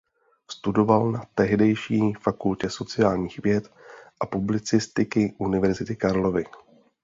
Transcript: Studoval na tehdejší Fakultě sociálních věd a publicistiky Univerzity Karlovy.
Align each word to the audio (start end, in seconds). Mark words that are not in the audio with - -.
Studoval 0.51 1.11
na 1.11 1.25
tehdejší 1.35 2.13
Fakultě 2.13 2.69
sociálních 2.69 3.39
věd 3.43 3.71
a 4.21 4.25
publicistiky 4.25 5.35
Univerzity 5.39 5.95
Karlovy. 5.95 6.43